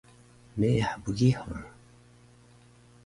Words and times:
Meyah 0.57 0.93
bgihur 1.03 1.55